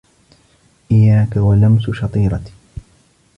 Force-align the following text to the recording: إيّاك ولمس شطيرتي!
إيّاك 0.91 1.37
ولمس 1.37 1.89
شطيرتي! 1.91 2.41